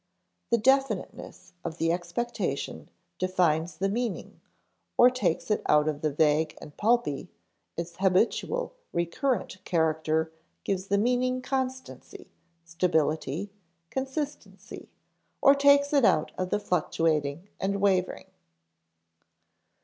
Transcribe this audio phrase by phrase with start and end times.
[0.49, 4.41] The definiteness of the expectation defines the meaning
[4.97, 7.29] or takes it out of the vague and pulpy;
[7.77, 10.31] its habitual, recurrent character
[10.63, 12.31] gives the meaning constancy,
[12.65, 13.51] stability,
[13.91, 14.89] consistency,
[15.39, 18.25] or takes it out of the fluctuating and wavering.